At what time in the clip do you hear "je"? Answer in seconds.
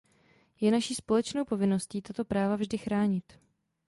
0.61-0.71